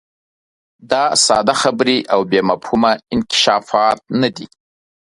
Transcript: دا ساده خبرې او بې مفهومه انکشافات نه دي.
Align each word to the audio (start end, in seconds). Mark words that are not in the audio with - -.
دا 0.91 1.03
ساده 1.25 1.53
خبرې 1.61 1.97
او 2.13 2.19
بې 2.31 2.41
مفهومه 2.49 2.91
انکشافات 3.13 3.97
نه 4.21 4.29
دي. 4.35 4.47